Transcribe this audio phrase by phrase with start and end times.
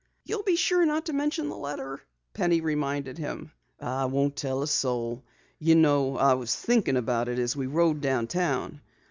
[0.23, 2.01] "You'll be sure not to mention the letter?"
[2.33, 3.51] Penny reminded him.
[3.79, 5.23] "I won't tell a soul.
[5.59, 8.81] You know, I was thinkin' about it as we rode downtown.